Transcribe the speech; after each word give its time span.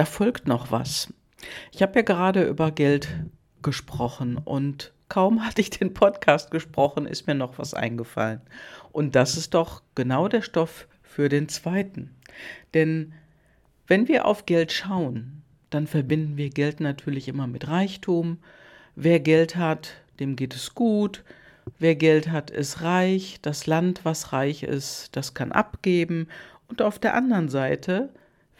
da 0.00 0.06
folgt 0.06 0.48
noch 0.48 0.72
was. 0.72 1.12
Ich 1.72 1.82
habe 1.82 1.96
ja 1.96 2.00
gerade 2.00 2.44
über 2.44 2.70
Geld 2.70 3.06
gesprochen 3.60 4.38
und 4.38 4.94
kaum 5.10 5.44
hatte 5.44 5.60
ich 5.60 5.68
den 5.68 5.92
Podcast 5.92 6.50
gesprochen, 6.50 7.04
ist 7.04 7.26
mir 7.26 7.34
noch 7.34 7.58
was 7.58 7.74
eingefallen. 7.74 8.40
Und 8.92 9.14
das 9.14 9.36
ist 9.36 9.52
doch 9.52 9.82
genau 9.94 10.26
der 10.28 10.40
Stoff 10.40 10.88
für 11.02 11.28
den 11.28 11.50
zweiten. 11.50 12.16
Denn 12.72 13.12
wenn 13.88 14.08
wir 14.08 14.24
auf 14.24 14.46
Geld 14.46 14.72
schauen, 14.72 15.42
dann 15.68 15.86
verbinden 15.86 16.38
wir 16.38 16.48
Geld 16.48 16.80
natürlich 16.80 17.28
immer 17.28 17.46
mit 17.46 17.68
Reichtum. 17.68 18.38
Wer 18.96 19.20
Geld 19.20 19.56
hat, 19.56 19.92
dem 20.18 20.34
geht 20.34 20.54
es 20.54 20.74
gut. 20.74 21.24
Wer 21.78 21.94
Geld 21.94 22.30
hat, 22.30 22.50
ist 22.50 22.80
reich. 22.80 23.38
Das 23.42 23.66
Land, 23.66 24.06
was 24.06 24.32
reich 24.32 24.62
ist, 24.62 25.14
das 25.14 25.34
kann 25.34 25.52
abgeben. 25.52 26.28
Und 26.68 26.80
auf 26.80 26.98
der 26.98 27.12
anderen 27.12 27.50
Seite, 27.50 28.08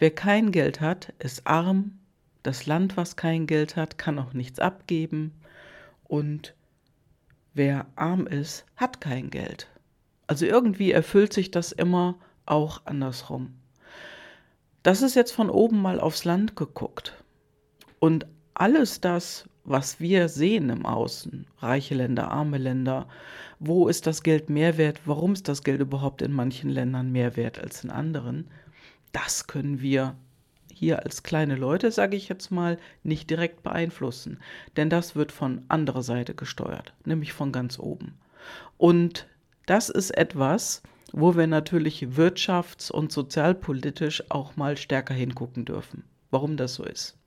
wer 0.01 0.11
kein 0.11 0.51
Geld 0.51 0.81
hat, 0.81 1.13
ist 1.19 1.45
arm. 1.45 1.99
Das 2.41 2.65
Land, 2.65 2.97
was 2.97 3.15
kein 3.15 3.45
Geld 3.45 3.75
hat, 3.75 3.99
kann 3.99 4.17
auch 4.17 4.33
nichts 4.33 4.59
abgeben. 4.59 5.31
Und 6.03 6.55
wer 7.53 7.85
arm 7.95 8.25
ist, 8.25 8.65
hat 8.75 8.99
kein 8.99 9.29
Geld. 9.29 9.69
Also 10.25 10.47
irgendwie 10.47 10.91
erfüllt 10.91 11.33
sich 11.33 11.51
das 11.51 11.71
immer 11.71 12.15
auch 12.47 12.81
andersrum. 12.85 13.53
Das 14.81 15.03
ist 15.03 15.15
jetzt 15.15 15.33
von 15.33 15.51
oben 15.51 15.79
mal 15.79 15.99
aufs 15.99 16.25
Land 16.25 16.55
geguckt. 16.55 17.13
Und 17.99 18.25
alles 18.55 19.01
das, 19.01 19.47
was 19.65 19.99
wir 19.99 20.29
sehen 20.29 20.71
im 20.71 20.87
Außen, 20.87 21.45
reiche 21.59 21.93
Länder, 21.93 22.31
arme 22.31 22.57
Länder, 22.57 23.07
wo 23.59 23.87
ist 23.87 24.07
das 24.07 24.23
Geld 24.23 24.49
mehr 24.49 24.79
wert, 24.79 25.01
warum 25.05 25.33
ist 25.33 25.47
das 25.47 25.63
Geld 25.63 25.79
überhaupt 25.79 26.23
in 26.23 26.33
manchen 26.33 26.71
Ländern 26.71 27.11
mehr 27.11 27.35
wert 27.35 27.59
als 27.59 27.83
in 27.83 27.91
anderen, 27.91 28.47
das 29.11 29.47
können 29.47 29.81
wir 29.81 30.15
hier 30.73 31.03
als 31.03 31.23
kleine 31.23 31.55
Leute, 31.55 31.91
sage 31.91 32.17
ich 32.17 32.27
jetzt 32.27 32.49
mal, 32.49 32.77
nicht 33.03 33.29
direkt 33.29 33.61
beeinflussen. 33.61 34.39
Denn 34.77 34.89
das 34.89 35.15
wird 35.15 35.31
von 35.31 35.63
anderer 35.67 36.01
Seite 36.01 36.33
gesteuert, 36.33 36.93
nämlich 37.05 37.33
von 37.33 37.51
ganz 37.51 37.77
oben. 37.77 38.17
Und 38.77 39.27
das 39.67 39.89
ist 39.89 40.17
etwas, 40.17 40.81
wo 41.11 41.35
wir 41.35 41.47
natürlich 41.47 42.03
wirtschafts- 42.03 42.91
und 42.91 43.11
sozialpolitisch 43.11 44.23
auch 44.29 44.55
mal 44.55 44.77
stärker 44.77 45.13
hingucken 45.13 45.65
dürfen, 45.65 46.03
warum 46.31 46.57
das 46.57 46.73
so 46.73 46.83
ist. 46.83 47.17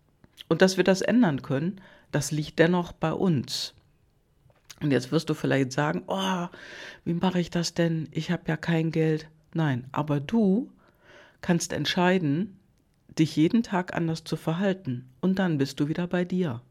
Und 0.48 0.62
dass 0.62 0.76
wir 0.76 0.84
das 0.84 1.00
ändern 1.00 1.42
können, 1.42 1.80
das 2.10 2.32
liegt 2.32 2.58
dennoch 2.58 2.92
bei 2.92 3.12
uns. 3.12 3.74
Und 4.80 4.90
jetzt 4.90 5.12
wirst 5.12 5.30
du 5.30 5.34
vielleicht 5.34 5.72
sagen, 5.72 6.02
oh, 6.06 6.46
wie 7.04 7.14
mache 7.14 7.40
ich 7.40 7.50
das 7.50 7.74
denn? 7.74 8.08
Ich 8.10 8.30
habe 8.30 8.42
ja 8.48 8.56
kein 8.56 8.90
Geld. 8.90 9.28
Nein, 9.52 9.86
aber 9.92 10.20
du 10.20 10.70
kannst 11.44 11.74
entscheiden, 11.74 12.58
dich 13.18 13.36
jeden 13.36 13.62
Tag 13.62 13.94
anders 13.94 14.24
zu 14.24 14.34
verhalten 14.34 15.10
und 15.20 15.38
dann 15.38 15.58
bist 15.58 15.78
du 15.78 15.88
wieder 15.88 16.06
bei 16.06 16.24
dir. 16.24 16.62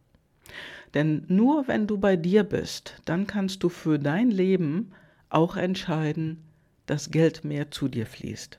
Denn 0.96 1.26
nur 1.28 1.68
wenn 1.68 1.86
du 1.86 2.00
bei 2.00 2.16
dir 2.16 2.44
bist, 2.44 2.96
dann 3.06 3.28
kannst 3.28 3.62
du 3.62 3.70
für 3.70 4.00
dein 4.00 4.32
Leben 4.32 4.92
auch 5.30 5.58
entscheiden, 5.58 6.42
dass 6.88 7.12
Geld 7.12 7.44
mehr 7.44 7.70
zu 7.70 7.88
dir 7.88 8.08
fließt. 8.08 8.58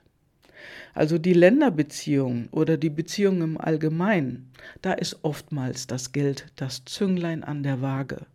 Also 0.95 1.19
die 1.19 1.33
Länderbeziehungen 1.33 2.49
oder 2.53 2.77
die 2.77 2.91
Beziehungen 2.91 3.43
im 3.43 3.61
Allgemeinen, 3.61 4.53
da 4.83 4.93
ist 4.93 5.19
oftmals 5.23 5.89
das 5.89 6.13
Geld 6.13 6.47
das 6.55 6.85
Zünglein 6.85 7.43
an 7.43 7.65
der 7.65 7.83
Waage. 7.83 8.27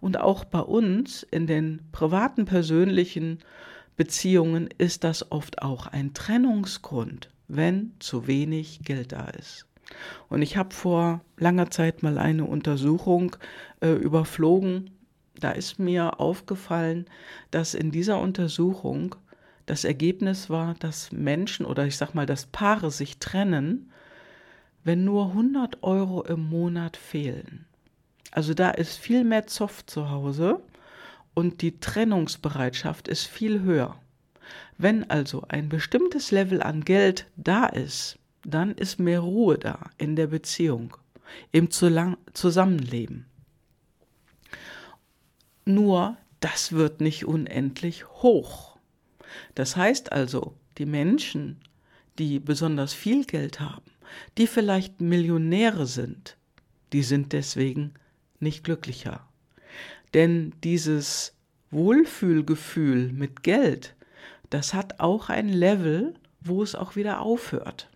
Und 0.00 0.20
auch 0.20 0.44
bei 0.44 0.60
uns 0.60 1.24
in 1.24 1.48
den 1.48 1.80
privaten, 1.90 2.44
persönlichen 2.44 3.40
Beziehungen 3.96 4.68
ist 4.78 5.04
das 5.04 5.30
oft 5.30 5.62
auch 5.62 5.86
ein 5.86 6.14
Trennungsgrund, 6.14 7.30
wenn 7.48 7.92
zu 8.00 8.26
wenig 8.26 8.80
Geld 8.82 9.12
da 9.12 9.26
ist. 9.26 9.66
Und 10.28 10.42
ich 10.42 10.56
habe 10.56 10.74
vor 10.74 11.20
langer 11.36 11.70
Zeit 11.70 12.02
mal 12.02 12.18
eine 12.18 12.44
Untersuchung 12.44 13.36
äh, 13.80 13.92
überflogen. 13.92 14.90
Da 15.38 15.52
ist 15.52 15.78
mir 15.78 16.20
aufgefallen, 16.20 17.06
dass 17.50 17.74
in 17.74 17.90
dieser 17.90 18.20
Untersuchung 18.20 19.14
das 19.66 19.84
Ergebnis 19.84 20.50
war, 20.50 20.74
dass 20.74 21.12
Menschen 21.12 21.64
oder 21.64 21.86
ich 21.86 21.96
sag 21.96 22.14
mal, 22.14 22.26
dass 22.26 22.46
Paare 22.46 22.90
sich 22.90 23.18
trennen, 23.18 23.90
wenn 24.82 25.04
nur 25.04 25.28
100 25.28 25.82
Euro 25.82 26.22
im 26.22 26.48
Monat 26.48 26.96
fehlen. 26.96 27.64
Also 28.30 28.52
da 28.54 28.70
ist 28.70 28.98
viel 28.98 29.24
mehr 29.24 29.46
Zoff 29.46 29.86
zu 29.86 30.10
Hause 30.10 30.60
und 31.34 31.62
die 31.62 31.78
Trennungsbereitschaft 31.78 33.08
ist 33.08 33.26
viel 33.26 33.60
höher. 33.62 34.00
Wenn 34.78 35.08
also 35.10 35.44
ein 35.48 35.68
bestimmtes 35.68 36.30
Level 36.30 36.62
an 36.62 36.84
Geld 36.84 37.26
da 37.36 37.66
ist, 37.66 38.18
dann 38.44 38.72
ist 38.72 38.98
mehr 38.98 39.20
Ruhe 39.20 39.58
da 39.58 39.90
in 39.98 40.16
der 40.16 40.26
Beziehung, 40.26 40.96
im 41.52 41.70
Zusammenleben. 41.70 43.26
Nur, 45.64 46.16
das 46.40 46.72
wird 46.72 47.00
nicht 47.00 47.24
unendlich 47.24 48.06
hoch. 48.06 48.76
Das 49.54 49.76
heißt 49.76 50.12
also, 50.12 50.54
die 50.78 50.86
Menschen, 50.86 51.60
die 52.18 52.38
besonders 52.38 52.92
viel 52.92 53.24
Geld 53.24 53.60
haben, 53.60 53.90
die 54.36 54.46
vielleicht 54.46 55.00
Millionäre 55.00 55.86
sind, 55.86 56.36
die 56.92 57.02
sind 57.02 57.32
deswegen 57.32 57.94
nicht 58.40 58.62
glücklicher. 58.62 59.26
Denn 60.14 60.52
dieses 60.62 61.34
Wohlfühlgefühl 61.70 63.12
mit 63.12 63.42
Geld, 63.42 63.94
das 64.50 64.72
hat 64.72 65.00
auch 65.00 65.28
ein 65.28 65.48
Level, 65.48 66.14
wo 66.40 66.62
es 66.62 66.74
auch 66.74 66.94
wieder 66.94 67.20
aufhört. 67.20 67.90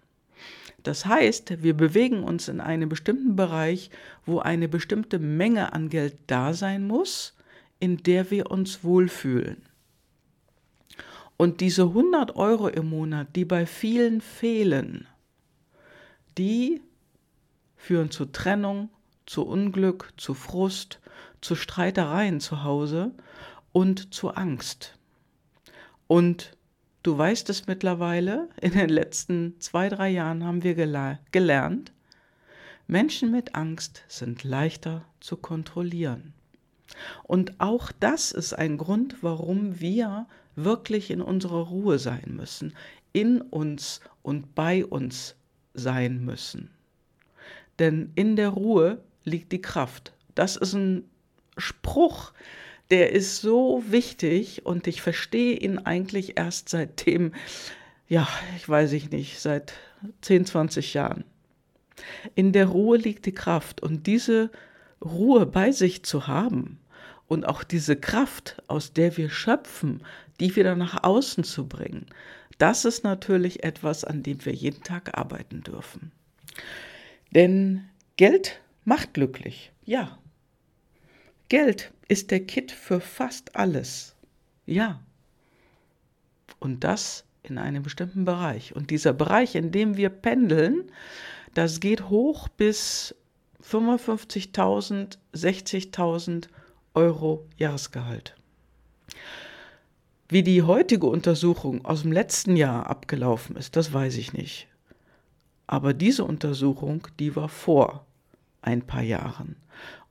Das 0.83 1.07
heißt, 1.07 1.62
wir 1.62 1.77
bewegen 1.77 2.25
uns 2.25 2.49
in 2.49 2.61
einem 2.61 2.89
bestimmten 2.89 3.37
Bereich, 3.37 3.91
wo 4.27 4.39
eine 4.39 4.69
bestimmte 4.69 5.19
Menge 5.19 5.73
an 5.73 5.89
Geld 5.89 6.17
da 6.27 6.55
sein 6.55 6.87
muss, 6.87 7.37
in 7.78 7.99
der 7.99 8.31
wir 8.31 8.51
uns 8.51 8.83
wohlfühlen. 8.83 9.62
Und 11.37 11.61
diese 11.61 11.83
100 11.83 12.34
Euro 12.34 12.69
im 12.69 12.91
Monat, 12.91 13.37
die 13.37 13.45
bei 13.45 13.65
vielen 13.67 14.21
fehlen, 14.21 15.07
die 16.37 16.81
führen 17.77 18.11
zu 18.11 18.27
Trennung, 18.27 18.91
zu 19.28 19.47
Unglück, 19.47 20.12
zu 20.16 20.34
Frust, 20.34 21.00
zu 21.41 21.55
Streitereien 21.55 22.41
zu 22.41 22.65
Hause 22.65 23.12
und 23.72 24.12
zu 24.15 24.31
Angst. 24.31 24.99
Und 26.06 26.56
du 27.03 27.16
weißt 27.16 27.50
es 27.50 27.66
mittlerweile, 27.66 28.49
in 28.61 28.72
den 28.72 28.89
letzten 28.89 29.61
zwei, 29.61 29.89
drei 29.89 30.09
Jahren 30.09 30.44
haben 30.44 30.62
wir 30.62 30.75
gelernt, 30.75 31.93
Menschen 32.87 33.31
mit 33.31 33.55
Angst 33.55 34.03
sind 34.09 34.44
leichter 34.44 35.05
zu 35.21 35.37
kontrollieren. 35.37 36.33
Und 37.25 37.60
auch 37.60 37.93
das 37.93 38.33
ist 38.33 38.55
ein 38.55 38.78
Grund, 38.78 39.22
warum 39.22 39.78
wir 39.78 40.27
wirklich 40.56 41.10
in 41.10 41.21
unserer 41.21 41.69
Ruhe 41.69 41.99
sein 41.99 42.34
müssen, 42.34 42.75
in 43.12 43.43
uns 43.43 44.00
und 44.22 44.55
bei 44.55 44.87
uns 44.87 45.37
sein 45.75 46.25
müssen. 46.25 46.71
Denn 47.78 48.10
in 48.15 48.37
der 48.37 48.49
Ruhe 48.49 49.03
liegt 49.28 49.53
die 49.53 49.62
Kraft. 49.62 50.12
Das 50.34 50.56
ist 50.56 50.72
ein 50.72 51.05
Spruch, 51.56 52.33
der 52.91 53.12
ist 53.12 53.41
so 53.41 53.83
wichtig 53.89 54.65
und 54.65 54.87
ich 54.87 55.03
verstehe 55.03 55.56
ihn 55.56 55.78
eigentlich 55.78 56.39
erst 56.39 56.69
seitdem, 56.69 57.33
ja, 58.09 58.27
ich 58.56 58.69
weiß 58.69 58.93
ich 58.93 59.11
nicht, 59.11 59.41
seit 59.41 59.75
10, 60.22 60.47
20 60.47 60.94
Jahren. 60.94 61.25
In 62.34 62.53
der 62.53 62.66
Ruhe 62.66 62.97
liegt 62.97 63.27
die 63.27 63.34
Kraft 63.34 63.83
und 63.83 64.06
diese 64.06 64.50
Ruhe 65.05 65.47
bei 65.47 65.72
sich 65.72 66.05
zu 66.05 66.27
haben 66.27 66.78
und 67.27 67.47
auch 67.47 67.62
diese 67.62 67.97
Kraft, 67.97 68.62
aus 68.69 68.93
der 68.93 69.16
wir 69.16 69.31
schöpfen, 69.31 70.03
die 70.41 70.55
wieder 70.56 70.77
nach 70.77 71.03
außen 71.03 71.45
zu 71.45 71.66
bringen, 71.66 72.06
das 72.59 72.84
ist 72.84 73.05
natürlich 73.05 73.62
etwas, 73.62 74.05
an 74.05 74.22
dem 74.22 74.45
wir 74.45 74.53
jeden 74.53 74.83
Tag 74.83 75.16
arbeiten 75.16 75.62
dürfen. 75.62 76.10
Denn 77.33 77.89
Geld 78.16 78.60
macht 78.89 79.13
glücklich, 79.13 79.71
ja. 79.85 80.19
Geld 81.51 81.93
ist 82.09 82.31
der 82.31 82.41
Kit 82.41 82.73
für 82.73 83.01
fast 83.01 83.55
alles, 83.55 84.17
ja. 84.65 85.01
Und 86.59 86.85
das 86.85 87.25
in 87.43 87.59
einem 87.59 87.83
bestimmten 87.83 88.25
Bereich. 88.25 88.75
Und 88.75 88.91
dieser 88.91 89.13
Bereich, 89.13 89.55
in 89.55 89.73
dem 89.73 89.99
wir 89.99 90.09
pendeln, 90.09 90.91
das 91.53 91.81
geht 91.81 92.09
hoch 92.09 92.49
bis 92.49 93.15
55.000, 93.63 95.19
60.000 95.35 96.49
Euro 96.95 97.47
Jahresgehalt. 97.59 98.37
Wie 100.31 100.43
die 100.43 100.63
heutige 100.63 101.07
Untersuchung 101.07 101.85
aus 101.85 102.03
dem 102.03 102.13
letzten 102.13 102.57
Jahr 102.57 102.89
abgelaufen 102.89 103.57
ist, 103.57 103.77
das 103.77 103.93
weiß 103.93 104.17
ich 104.17 104.33
nicht. 104.33 104.67
Aber 105.67 105.93
diese 105.93 106.25
Untersuchung, 106.25 107.07
die 107.19 107.37
war 107.37 107.51
vor 107.51 108.07
ein 108.68 108.82
paar 108.82 109.03
Jahren. 109.03 109.56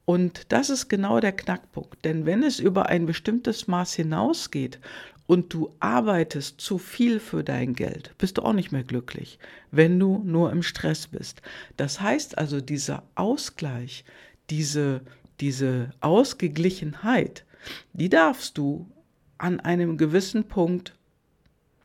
Und 0.06 0.52
das 0.52 0.70
ist 0.70 0.88
genau 0.88 1.20
der 1.20 1.34
Knackpunkt. 1.34 2.04
Denn 2.06 2.26
wenn 2.26 2.42
es 2.42 2.60
über 2.60 2.88
ein 2.88 3.06
bestimmtes 3.06 3.68
Maß 3.68 3.94
hinausgeht 3.94 4.80
und 5.28 5.54
du 5.54 5.76
arbeitest 5.80 6.62
zu 6.62 6.78
viel 6.78 7.20
für 7.20 7.44
dein 7.44 7.74
Geld, 7.74 8.16
bist 8.18 8.38
du 8.38 8.42
auch 8.44 8.54
nicht 8.54 8.72
mehr 8.72 8.84
glücklich, 8.84 9.38
wenn 9.72 10.00
du 10.00 10.22
nur 10.26 10.52
im 10.52 10.64
Stress 10.64 11.08
bist. 11.08 11.42
Das 11.76 12.02
heißt 12.02 12.38
also, 12.38 12.62
dieser 12.62 13.04
Ausgleich, 13.16 14.06
diese, 14.50 15.02
diese 15.40 15.92
Ausgeglichenheit, 16.00 17.46
die 17.94 18.10
darfst 18.10 18.58
du 18.58 18.90
an 19.38 19.60
einem 19.60 19.98
gewissen 19.98 20.46
Punkt 20.46 20.96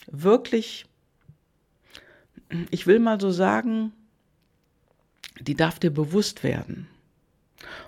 wirklich, 0.06 0.86
ich 2.70 2.86
will 2.86 3.00
mal 3.00 3.20
so 3.20 3.30
sagen, 3.30 3.92
die 5.40 5.54
darf 5.54 5.78
dir 5.78 5.90
bewusst 5.90 6.44
werden. 6.44 6.86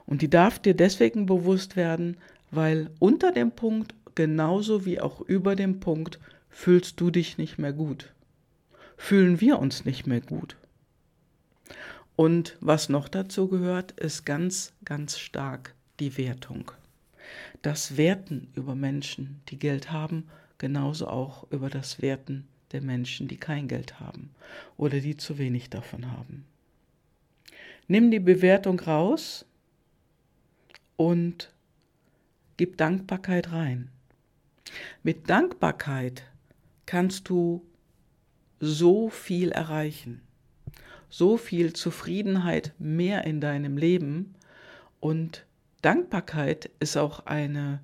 Und 0.07 0.23
die 0.23 0.31
darf 0.31 0.59
dir 0.59 0.75
deswegen 0.75 1.27
bewusst 1.27 1.77
werden, 1.77 2.17
weil 2.51 2.91
unter 2.99 3.33
dem 3.33 3.51
Punkt 3.53 3.95
genauso 4.15 4.85
wie 4.85 5.01
auch 5.01 5.21
über 5.21 5.57
dem 5.57 5.81
Punkt 5.81 6.19
fühlst 6.49 7.01
du 7.01 7.11
dich 7.11 7.39
nicht 7.39 7.59
mehr 7.59 7.73
gut. 7.73 8.13
Fühlen 8.97 9.41
wir 9.41 9.59
uns 9.59 9.85
nicht 9.85 10.07
mehr 10.07 10.21
gut. 10.21 10.57
Und 12.17 12.57
was 12.61 12.89
noch 12.89 13.09
dazu 13.09 13.49
gehört, 13.49 13.93
ist 13.93 14.25
ganz, 14.25 14.73
ganz 14.85 15.19
stark 15.19 15.75
die 15.99 16.17
Wertung. 16.17 16.71
Das 17.63 17.97
Werten 17.97 18.49
über 18.55 18.75
Menschen, 18.75 19.41
die 19.49 19.59
Geld 19.59 19.91
haben, 19.91 20.29
genauso 20.59 21.09
auch 21.09 21.51
über 21.51 21.71
das 21.71 22.01
Werten 22.01 22.47
der 22.73 22.83
Menschen, 22.83 23.27
die 23.27 23.37
kein 23.37 23.67
Geld 23.67 23.99
haben 23.99 24.31
oder 24.77 25.01
die 25.01 25.17
zu 25.17 25.39
wenig 25.39 25.71
davon 25.71 26.13
haben. 26.13 26.45
Nimm 27.87 28.11
die 28.11 28.21
Bewertung 28.21 28.81
raus 28.81 29.45
und 30.97 31.53
gib 32.57 32.77
Dankbarkeit 32.79 33.53
rein. 33.53 33.91
Mit 35.03 35.29
Dankbarkeit 35.29 36.25
kannst 36.87 37.29
du 37.29 37.65
so 38.61 39.11
viel 39.11 39.53
erreichen, 39.53 40.23
so 41.11 41.37
viel 41.37 41.75
Zufriedenheit 41.75 42.73
mehr 42.79 43.25
in 43.25 43.41
deinem 43.41 43.77
Leben 43.77 44.35
und 45.01 45.45
Dankbarkeit 45.83 46.71
ist 46.81 46.97
auch 46.97 47.27
eine 47.27 47.81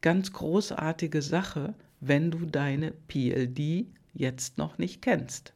ganz 0.00 0.32
großartige 0.32 1.20
Sache, 1.20 1.74
wenn 2.00 2.30
du 2.30 2.46
deine 2.46 2.92
PLD 3.08 3.86
jetzt 4.14 4.56
noch 4.56 4.78
nicht 4.78 5.02
kennst. 5.02 5.52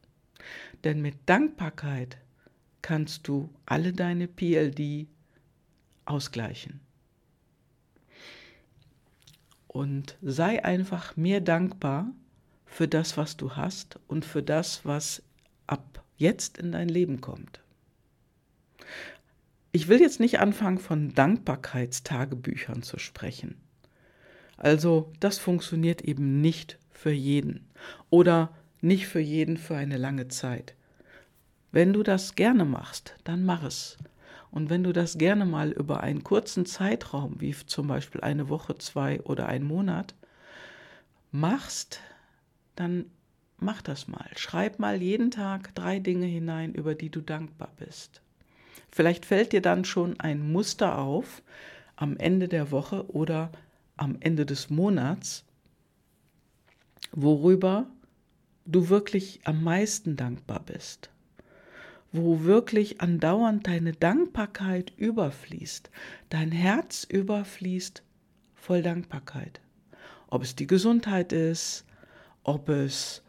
Denn 0.85 1.01
mit 1.01 1.15
Dankbarkeit 1.25 2.19
kannst 2.87 3.27
du 3.27 3.51
alle 3.67 3.93
deine 3.93 4.29
PLD 4.29 5.09
ausgleichen 6.05 6.79
und 9.67 10.17
sei 10.23 10.65
einfach 10.65 11.17
mehr 11.17 11.41
dankbar 11.41 12.13
für 12.65 12.87
das, 12.87 13.17
was 13.17 13.37
du 13.37 13.57
hast 13.57 13.99
und 14.07 14.25
für 14.25 14.41
das, 14.41 14.85
was 14.85 15.25
ab 15.67 16.05
jetzt 16.17 16.59
in 16.59 16.71
dein 16.71 16.89
Leben 16.89 17.21
kommt. 17.21 17.61
Ich 19.73 19.89
will 19.89 20.01
jetzt 20.01 20.21
nicht 20.21 20.39
anfangen, 20.39 20.79
von 20.79 21.13
Dankbarkeitstagebüchern 21.13 22.85
zu 22.85 23.01
sprechen. 23.01 23.61
Also 24.59 25.13
das 25.19 25.39
funktioniert 25.39 26.03
eben 26.03 26.41
nicht 26.41 26.79
für 26.93 27.11
jeden 27.11 27.69
oder 28.11 28.55
nicht 28.81 29.09
für 29.09 29.19
jeden 29.19 29.57
für 29.57 29.77
eine 29.77 29.97
lange 29.97 30.29
Zeit. 30.29 30.77
Wenn 31.73 31.93
du 31.93 32.03
das 32.03 32.35
gerne 32.35 32.65
machst, 32.65 33.17
dann 33.25 33.45
mach 33.45 33.65
es. 33.65 33.99
Und 34.51 34.71
wenn 34.71 34.85
du 34.85 34.93
das 34.93 35.19
gerne 35.19 35.45
mal 35.45 35.71
über 35.73 36.01
einen 36.01 36.25
kurzen 36.25 36.65
Zeitraum, 36.65 37.41
wie 37.41 37.55
zum 37.55 37.89
Beispiel 37.89 38.21
eine 38.23 38.49
Woche, 38.49 38.79
zwei 38.79 39.21
oder 39.23 39.47
einen 39.49 39.67
Monat, 39.67 40.15
machst, 41.33 42.01
dann 42.77 43.07
mach 43.59 43.83
das 43.83 44.09
mal. 44.09 44.31
Schreib 44.37 44.79
mal 44.79 45.03
jeden 45.03 45.31
Tag 45.31 45.75
drei 45.75 45.99
Dinge 45.99 46.27
hinein, 46.27 46.73
über 46.73 46.95
die 46.95 47.11
du 47.11 47.21
dankbar 47.21 47.73
bist. 47.77 48.23
Vielleicht 48.91 49.27
fällt 49.27 49.53
dir 49.53 49.61
dann 49.61 49.85
schon 49.85 50.19
ein 50.21 50.53
Muster 50.53 50.99
auf 50.99 51.43
am 51.97 52.17
Ende 52.17 52.49
der 52.49 52.71
Woche 52.71 53.11
oder 53.11 53.51
am 53.97 54.17
Ende 54.21 54.47
des 54.47 54.71
Monats, 54.71 55.45
worüber 57.13 57.87
du 58.65 58.89
wirklich 58.89 59.41
am 59.45 59.63
meisten 59.63 60.17
dankbar 60.17 60.61
bist 60.65 61.11
wo 62.17 62.43
wirklich 62.45 63.01
andauernd 63.01 63.67
deine 63.67 63.93
Dankbarkeit 63.93 64.93
überfließt, 64.97 65.91
dein 66.31 66.51
Herz 66.51 67.05
überfließt 67.05 68.03
voll 68.55 68.83
Dankbarkeit. 68.83 69.61
Ob 70.29 70.43
es 70.43 70.57
die 70.57 70.67
Gesundheit 70.67 71.33
ist, 71.33 71.85
ob 72.43 72.69
es 72.69 73.23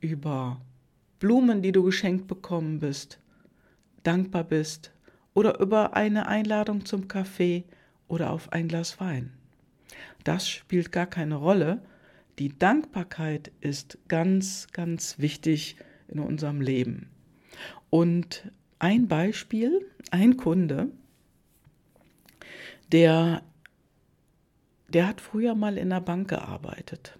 über 0.00 0.60
Blumen, 1.18 1.62
die 1.62 1.72
du 1.72 1.82
geschenkt 1.82 2.26
bekommen 2.26 2.80
bist, 2.80 3.20
dankbar 4.02 4.44
bist, 4.44 4.92
oder 5.34 5.60
über 5.60 5.94
eine 5.94 6.26
Einladung 6.26 6.84
zum 6.84 7.06
Kaffee 7.06 7.64
oder 8.08 8.30
auf 8.30 8.52
ein 8.52 8.68
Glas 8.68 8.98
Wein. 9.00 9.32
Das 10.24 10.48
spielt 10.48 10.92
gar 10.92 11.06
keine 11.06 11.36
Rolle. 11.36 11.82
Die 12.38 12.58
Dankbarkeit 12.58 13.52
ist 13.60 13.98
ganz, 14.08 14.66
ganz 14.72 15.18
wichtig 15.18 15.76
in 16.08 16.18
unserem 16.18 16.60
Leben. 16.60 17.10
Und 17.90 18.50
ein 18.78 19.08
Beispiel, 19.08 19.86
ein 20.10 20.36
Kunde, 20.36 20.88
der, 22.92 23.42
der 24.88 25.06
hat 25.06 25.20
früher 25.20 25.54
mal 25.54 25.76
in 25.78 25.90
der 25.90 26.00
Bank 26.00 26.28
gearbeitet. 26.28 27.16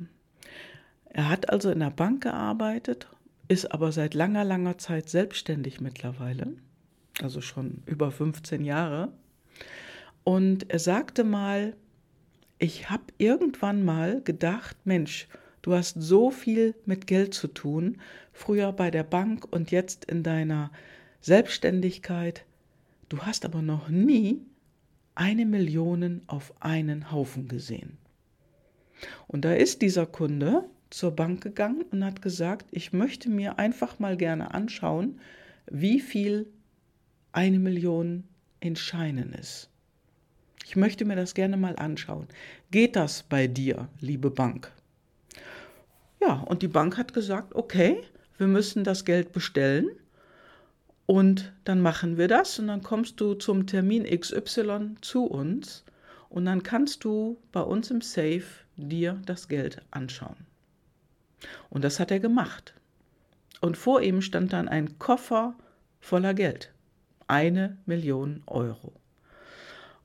Er 1.11 1.29
hat 1.29 1.51
also 1.51 1.71
in 1.71 1.81
der 1.81 1.91
Bank 1.91 2.23
gearbeitet, 2.23 3.09
ist 3.49 3.73
aber 3.73 3.93
seit 3.93 4.15
langer, 4.15 4.45
langer 4.45 4.79
Zeit 4.79 5.09
selbstständig 5.09 5.81
mittlerweile, 5.81 6.55
also 7.21 7.41
schon 7.41 7.83
über 7.87 8.11
15 8.11 8.65
Jahre. 8.65 9.13
Und 10.23 10.71
er 10.71 10.79
sagte 10.79 11.25
mal, 11.25 11.75
ich 12.59 12.91
habe 12.91 13.05
irgendwann 13.19 13.85
mal 13.85 14.23
gedacht, 14.23 14.77
Mensch, 14.85 15.27
Du 15.63 15.75
hast 15.75 15.97
so 16.01 16.31
viel 16.31 16.75
mit 16.87 17.07
Geld 17.07 17.35
zu 17.35 17.49
tun, 17.49 17.99
früher 18.33 18.73
bei 18.73 18.91
der 18.91 19.05
Bank 19.05 19.47
und 19.51 19.71
jetzt 19.71 20.05
in 20.07 20.23
deiner 20.23 20.71
Selbstständigkeit. 21.21 22.45
Du 23.09 23.19
hast 23.19 23.45
aber 23.45 23.61
noch 23.61 23.89
nie 23.89 24.41
eine 25.15 25.45
Million 25.45 26.23
auf 26.27 26.55
einen 26.61 27.13
Haufen 27.13 27.49
gesehen. 27.49 27.99
Und 29.27 29.45
da 29.45 29.53
ist 29.53 29.83
dieser 29.83 30.07
Kunde 30.07 30.65
zur 30.89 31.11
Bank 31.13 31.43
gegangen 31.43 31.83
und 31.91 32.05
hat 32.05 32.23
gesagt, 32.23 32.67
ich 32.71 32.93
möchte 32.93 33.29
mir 33.29 33.59
einfach 33.59 33.99
mal 33.99 34.17
gerne 34.17 34.55
anschauen, 34.55 35.21
wie 35.71 36.01
viel 36.01 36.47
eine 37.33 37.59
Million 37.59 38.25
in 38.61 38.77
Scheinen 38.77 39.33
ist. 39.33 39.69
Ich 40.65 40.77
möchte 40.77 41.05
mir 41.05 41.17
das 41.17 41.35
gerne 41.35 41.57
mal 41.57 41.77
anschauen. 41.77 42.27
Geht 42.71 42.97
das 42.97 43.23
bei 43.23 43.47
dir, 43.47 43.89
liebe 44.01 44.31
Bank? 44.31 44.73
Ja, 46.21 46.35
und 46.35 46.63
die 46.63 46.69
Bank 46.69 46.99
hat 46.99 47.15
gesagt, 47.15 47.55
okay, 47.55 48.03
wir 48.39 48.47
müssen 48.47 48.85
das 48.85 49.05
Geld 49.05 49.33
bestellen 49.33 49.91
und 51.07 51.53
dann 51.65 51.81
machen 51.81 52.19
wir 52.19 52.29
das 52.29 52.59
und 52.59 52.69
dann 52.69 52.83
kommst 52.83 53.21
du 53.21 53.35
zum 53.35 53.67
Termin 53.67 54.05
XY 54.05 54.97
zu 55.01 55.25
uns 55.25 55.85
und 56.29 56.45
dann 56.45 56.63
kannst 56.63 57.05
du 57.05 57.39
bei 57.53 57.61
uns 57.61 57.91
im 57.91 58.01
Safe 58.01 58.45
dir 58.77 59.21
das 59.27 59.49
Geld 59.49 59.83
anschauen. 59.91 60.37
Und 61.71 61.85
das 61.85 62.01
hat 62.01 62.11
er 62.11 62.21
gemacht. 62.21 62.75
Und 63.61 63.77
vor 63.77 64.03
ihm 64.03 64.23
stand 64.23 64.53
dann 64.53 64.69
ein 64.69 64.99
Koffer 64.99 65.55
voller 66.01 66.35
Geld. 66.35 66.71
Eine 67.27 67.77
Million 67.87 68.43
Euro. 68.47 68.93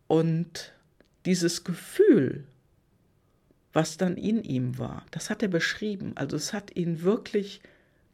Und 0.08 0.74
dieses 1.26 1.64
Gefühl, 1.64 2.46
was 3.76 3.98
dann 3.98 4.16
in 4.16 4.42
ihm 4.42 4.80
war. 4.80 5.06
Das 5.12 5.30
hat 5.30 5.44
er 5.44 5.50
beschrieben. 5.50 6.14
Also 6.16 6.38
es 6.38 6.54
hat 6.54 6.76
ihn 6.78 7.02
wirklich 7.02 7.60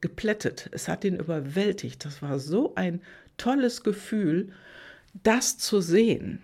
geplättet. 0.01 0.69
Es 0.73 0.87
hat 0.87 1.03
ihn 1.03 1.17
überwältigt. 1.17 2.03
Das 2.03 2.23
war 2.23 2.39
so 2.39 2.73
ein 2.73 2.99
tolles 3.37 3.83
Gefühl, 3.83 4.51
das 5.21 5.59
zu 5.59 5.79
sehen. 5.79 6.41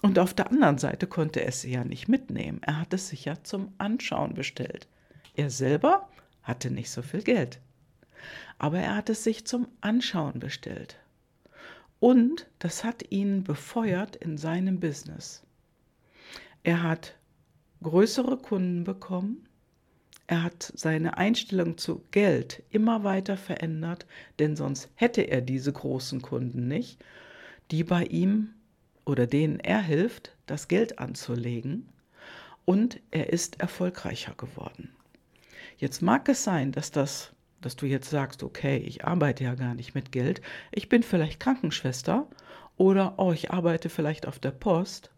Und 0.00 0.20
auf 0.20 0.32
der 0.32 0.48
anderen 0.52 0.78
Seite 0.78 1.08
konnte 1.08 1.40
er 1.40 1.48
es 1.48 1.64
ja 1.64 1.82
nicht 1.82 2.06
mitnehmen. 2.06 2.60
Er 2.62 2.78
hat 2.78 2.94
es 2.94 3.08
sich 3.08 3.24
ja 3.24 3.42
zum 3.42 3.72
Anschauen 3.78 4.34
bestellt. 4.34 4.86
Er 5.34 5.50
selber 5.50 6.08
hatte 6.44 6.70
nicht 6.70 6.90
so 6.90 7.02
viel 7.02 7.22
Geld. 7.22 7.58
Aber 8.58 8.78
er 8.78 8.94
hat 8.94 9.10
es 9.10 9.24
sich 9.24 9.44
zum 9.44 9.66
Anschauen 9.80 10.38
bestellt. 10.38 11.00
Und 11.98 12.46
das 12.60 12.84
hat 12.84 13.10
ihn 13.10 13.42
befeuert 13.42 14.14
in 14.14 14.38
seinem 14.38 14.78
Business. 14.78 15.42
Er 16.62 16.84
hat 16.84 17.17
größere 17.82 18.36
Kunden 18.38 18.84
bekommen. 18.84 19.46
Er 20.26 20.42
hat 20.42 20.72
seine 20.74 21.16
Einstellung 21.16 21.78
zu 21.78 22.02
Geld 22.10 22.62
immer 22.70 23.02
weiter 23.04 23.36
verändert, 23.36 24.06
denn 24.38 24.56
sonst 24.56 24.90
hätte 24.94 25.22
er 25.22 25.40
diese 25.40 25.72
großen 25.72 26.20
Kunden 26.22 26.68
nicht, 26.68 27.02
die 27.70 27.84
bei 27.84 28.04
ihm 28.04 28.50
oder 29.06 29.26
denen 29.26 29.58
er 29.60 29.80
hilft, 29.80 30.36
das 30.46 30.68
Geld 30.68 30.98
anzulegen. 30.98 31.88
und 32.68 33.00
er 33.10 33.32
ist 33.32 33.60
erfolgreicher 33.60 34.34
geworden. 34.34 34.90
Jetzt 35.78 36.02
mag 36.02 36.28
es 36.28 36.44
sein, 36.44 36.70
dass 36.70 36.90
das, 36.90 37.32
dass 37.62 37.76
du 37.76 37.86
jetzt 37.86 38.10
sagst, 38.10 38.42
okay, 38.42 38.76
ich 38.76 39.06
arbeite 39.06 39.42
ja 39.44 39.54
gar 39.54 39.74
nicht 39.74 39.94
mit 39.94 40.12
Geld, 40.12 40.42
ich 40.70 40.90
bin 40.90 41.02
vielleicht 41.02 41.40
Krankenschwester 41.40 42.26
oder 42.76 43.14
oh, 43.16 43.32
ich 43.32 43.50
arbeite 43.52 43.88
vielleicht 43.88 44.26
auf 44.26 44.38
der 44.38 44.50
Post 44.50 45.10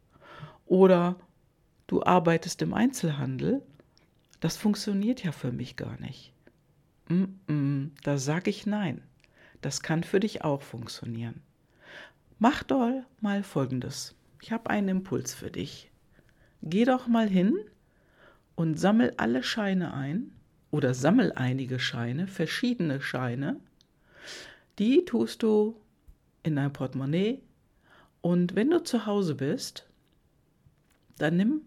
oder 0.66 1.16
du 1.90 2.04
arbeitest 2.04 2.62
im 2.62 2.72
Einzelhandel. 2.72 3.62
Das 4.38 4.56
funktioniert 4.56 5.24
ja 5.24 5.32
für 5.32 5.50
mich 5.50 5.74
gar 5.74 5.98
nicht. 6.00 6.32
Mm 7.08 7.24
-mm, 7.48 7.90
da 8.04 8.16
sage 8.16 8.48
ich 8.48 8.64
nein. 8.64 9.02
Das 9.60 9.82
kann 9.82 10.04
für 10.04 10.20
dich 10.20 10.44
auch 10.44 10.62
funktionieren. 10.62 11.42
Mach 12.38 12.62
doch 12.62 13.02
mal 13.20 13.42
Folgendes. 13.42 14.14
Ich 14.40 14.52
habe 14.52 14.70
einen 14.70 14.88
Impuls 14.88 15.34
für 15.34 15.50
dich. 15.50 15.90
Geh 16.62 16.84
doch 16.84 17.08
mal 17.08 17.28
hin 17.28 17.58
und 18.54 18.78
sammel 18.78 19.12
alle 19.16 19.42
Scheine 19.42 19.92
ein 19.92 20.32
oder 20.70 20.94
sammel 20.94 21.32
einige 21.32 21.80
Scheine, 21.80 22.28
verschiedene 22.28 23.00
Scheine. 23.00 23.58
Die 24.78 25.04
tust 25.04 25.42
du 25.42 25.76
in 26.44 26.54
dein 26.54 26.72
Portemonnaie 26.72 27.42
und 28.20 28.54
wenn 28.54 28.70
du 28.70 28.82
zu 28.82 29.06
Hause 29.06 29.34
bist, 29.34 29.88
dann 31.18 31.36
nimm 31.36 31.62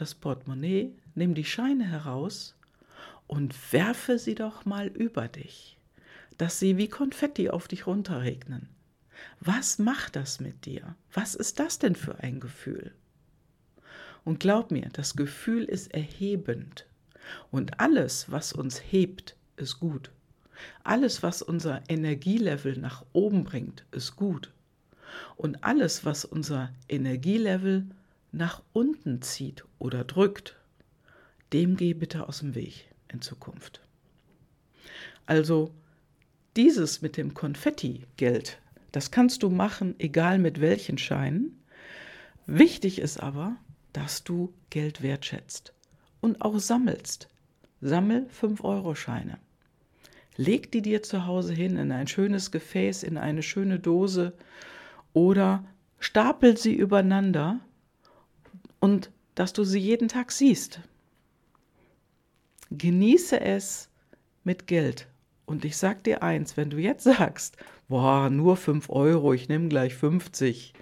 das 0.00 0.14
Portemonnaie, 0.14 0.92
nimm 1.14 1.34
die 1.34 1.44
Scheine 1.44 1.86
heraus 1.88 2.54
und 3.26 3.54
werfe 3.72 4.18
sie 4.18 4.34
doch 4.34 4.64
mal 4.64 4.86
über 4.86 5.28
dich, 5.28 5.78
dass 6.38 6.58
sie 6.58 6.76
wie 6.76 6.88
Konfetti 6.88 7.50
auf 7.50 7.68
dich 7.68 7.86
runterregnen. 7.86 8.68
Was 9.40 9.78
macht 9.78 10.16
das 10.16 10.40
mit 10.40 10.66
dir? 10.66 10.94
Was 11.12 11.34
ist 11.34 11.58
das 11.58 11.78
denn 11.78 11.96
für 11.96 12.20
ein 12.20 12.40
Gefühl? 12.40 12.92
Und 14.24 14.40
glaub 14.40 14.70
mir, 14.70 14.88
das 14.92 15.16
Gefühl 15.16 15.64
ist 15.64 15.94
erhebend. 15.94 16.86
Und 17.50 17.80
alles, 17.80 18.30
was 18.30 18.52
uns 18.52 18.80
hebt, 18.90 19.36
ist 19.56 19.80
gut. 19.80 20.10
Alles, 20.84 21.22
was 21.22 21.42
unser 21.42 21.82
Energielevel 21.88 22.76
nach 22.78 23.04
oben 23.12 23.44
bringt, 23.44 23.84
ist 23.92 24.16
gut. 24.16 24.52
Und 25.36 25.64
alles, 25.64 26.04
was 26.04 26.24
unser 26.24 26.72
Energielevel 26.88 27.86
nach 28.36 28.62
unten 28.72 29.22
zieht 29.22 29.64
oder 29.78 30.04
drückt, 30.04 30.56
dem 31.52 31.76
geh 31.76 31.94
bitte 31.94 32.28
aus 32.28 32.40
dem 32.40 32.54
Weg 32.54 32.88
in 33.08 33.22
Zukunft. 33.22 33.80
Also 35.24 35.72
dieses 36.56 37.02
mit 37.02 37.16
dem 37.16 37.34
Konfetti-Geld, 37.34 38.58
das 38.92 39.10
kannst 39.10 39.42
du 39.42 39.50
machen, 39.50 39.94
egal 39.98 40.38
mit 40.38 40.60
welchen 40.60 40.98
Scheinen. 40.98 41.62
Wichtig 42.46 42.98
ist 43.00 43.20
aber, 43.20 43.56
dass 43.92 44.24
du 44.24 44.52
Geld 44.70 45.02
wertschätzt 45.02 45.72
und 46.20 46.42
auch 46.42 46.58
sammelst. 46.58 47.28
Sammel 47.80 48.26
5-Euro-Scheine. 48.40 49.38
Leg 50.36 50.70
die 50.72 50.82
dir 50.82 51.02
zu 51.02 51.26
Hause 51.26 51.54
hin 51.54 51.76
in 51.76 51.92
ein 51.92 52.06
schönes 52.06 52.50
Gefäß, 52.50 53.02
in 53.02 53.16
eine 53.16 53.42
schöne 53.42 53.78
Dose 53.78 54.34
oder 55.12 55.64
stapel 55.98 56.56
sie 56.56 56.74
übereinander 56.74 57.60
und 58.80 59.10
dass 59.34 59.52
du 59.52 59.64
sie 59.64 59.78
jeden 59.78 60.08
Tag 60.08 60.32
siehst. 60.32 60.80
Genieße 62.70 63.40
es 63.40 63.88
mit 64.44 64.66
Geld. 64.66 65.06
Und 65.44 65.64
ich 65.64 65.76
sag 65.76 66.02
dir 66.04 66.22
eins, 66.22 66.56
wenn 66.56 66.70
du 66.70 66.78
jetzt 66.78 67.04
sagst, 67.04 67.56
boah, 67.88 68.30
nur 68.30 68.56
5 68.56 68.90
Euro, 68.90 69.32
ich 69.32 69.48
nehme 69.48 69.68
gleich 69.68 69.94
50, 69.94 70.74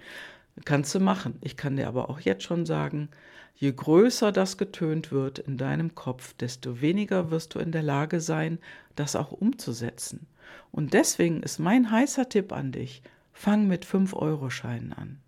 kannst 0.63 0.95
du 0.95 0.99
machen. 0.99 1.37
Ich 1.41 1.57
kann 1.57 1.75
dir 1.75 1.87
aber 1.87 2.09
auch 2.09 2.19
jetzt 2.19 2.43
schon 2.43 2.65
sagen, 2.65 3.09
je 3.55 3.71
größer 3.71 4.31
das 4.31 4.57
getönt 4.57 5.11
wird 5.11 5.39
in 5.39 5.57
deinem 5.57 5.93
Kopf, 5.93 6.33
desto 6.33 6.81
weniger 6.81 7.29
wirst 7.29 7.53
du 7.55 7.59
in 7.59 7.71
der 7.71 7.83
Lage 7.83 8.19
sein, 8.19 8.59
das 8.95 9.15
auch 9.15 9.31
umzusetzen. 9.31 10.27
Und 10.71 10.93
deswegen 10.93 11.43
ist 11.43 11.59
mein 11.59 11.91
heißer 11.91 12.27
Tipp 12.29 12.51
an 12.51 12.71
dich, 12.71 13.01
fang 13.33 13.67
mit 13.67 13.85
5-Euro-Scheinen 13.85 14.93
an. 14.93 15.19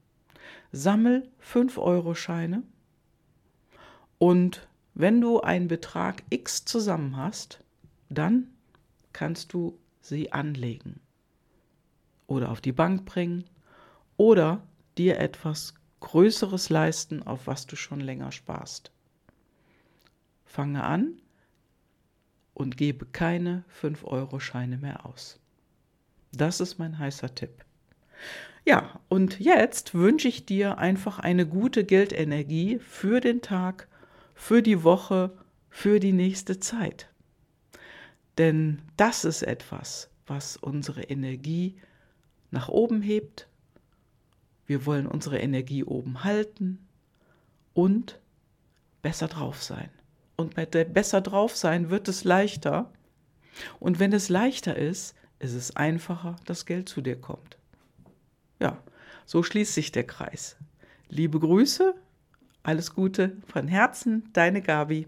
Sammel 0.71 1.29
5-Euro-Scheine 1.41 2.63
und 4.17 4.67
wenn 4.93 5.21
du 5.21 5.41
einen 5.41 5.67
Betrag 5.67 6.23
X 6.29 6.65
zusammen 6.65 7.17
hast, 7.17 7.63
dann 8.09 8.47
kannst 9.13 9.53
du 9.53 9.77
sie 10.01 10.31
anlegen 10.31 10.99
oder 12.25 12.51
auf 12.51 12.61
die 12.61 12.71
Bank 12.71 13.05
bringen 13.05 13.45
oder 14.17 14.61
dir 14.97 15.19
etwas 15.19 15.73
Größeres 15.99 16.69
leisten, 16.69 17.23
auf 17.23 17.47
was 17.47 17.65
du 17.65 17.75
schon 17.75 17.99
länger 17.99 18.31
sparst. 18.31 18.91
Fange 20.45 20.83
an 20.83 21.21
und 22.53 22.77
gebe 22.77 23.05
keine 23.05 23.63
5-Euro-Scheine 23.81 24.77
mehr 24.77 25.05
aus. 25.05 25.39
Das 26.31 26.59
ist 26.59 26.77
mein 26.77 26.97
heißer 26.97 27.33
Tipp. 27.33 27.65
Ja, 28.65 28.99
und 29.07 29.39
jetzt 29.39 29.93
wünsche 29.93 30.27
ich 30.27 30.45
dir 30.45 30.77
einfach 30.77 31.19
eine 31.19 31.45
gute 31.45 31.85
Geldenergie 31.85 32.79
für 32.79 33.21
den 33.21 33.41
Tag 33.41 33.87
für 34.37 34.61
die 34.61 34.83
Woche, 34.83 35.31
für 35.69 35.99
die 35.99 36.13
nächste 36.13 36.59
Zeit. 36.59 37.09
Denn 38.37 38.81
das 38.95 39.25
ist 39.25 39.41
etwas, 39.41 40.09
was 40.27 40.57
unsere 40.57 41.03
Energie 41.03 41.75
nach 42.51 42.69
oben 42.69 43.01
hebt. 43.01 43.47
Wir 44.65 44.85
wollen 44.85 45.07
unsere 45.07 45.39
Energie 45.39 45.83
oben 45.83 46.23
halten 46.23 46.87
und 47.73 48.19
besser 49.01 49.27
drauf 49.27 49.63
sein. 49.63 49.89
Und 50.35 50.55
bei 50.55 50.65
der 50.65 50.85
besser 50.85 51.21
drauf 51.21 51.55
sein 51.55 51.89
wird 51.89 52.07
es 52.07 52.23
leichter. 52.23 52.91
Und 53.79 53.99
wenn 53.99 54.13
es 54.13 54.29
leichter 54.29 54.75
ist, 54.75 55.15
ist 55.39 55.53
es 55.53 55.75
einfacher, 55.75 56.35
dass 56.45 56.65
Geld 56.65 56.89
zu 56.89 57.01
dir 57.01 57.19
kommt. 57.19 57.56
Ja, 58.59 58.81
so 59.25 59.43
schließt 59.43 59.73
sich 59.73 59.91
der 59.91 60.05
Kreis. 60.05 60.57
Liebe 61.09 61.39
Grüße, 61.39 61.93
alles 62.63 62.93
Gute 62.93 63.37
von 63.47 63.67
Herzen, 63.67 64.29
deine 64.33 64.61
Gabi. 64.61 65.07